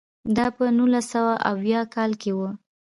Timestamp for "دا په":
0.35-0.63